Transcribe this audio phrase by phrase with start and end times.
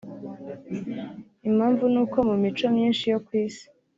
[1.49, 3.65] Impamvu ni uko mu mico myinshi yo ku isi